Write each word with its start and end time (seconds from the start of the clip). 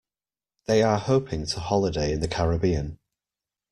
They 0.65 0.81
are 0.81 0.97
hoping 0.97 1.45
to 1.45 1.59
holiday 1.59 2.11
in 2.11 2.21
the 2.21 2.27
Caribbean. 2.27 2.97